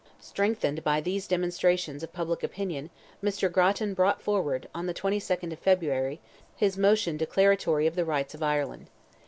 [0.19, 2.89] Strengthened by these demonstrations of public opinion,
[3.23, 3.51] Mr.
[3.51, 6.19] Grattan brought forward, on the 22nd of February,
[6.55, 8.87] his motion declaratory of the rights of Ireland.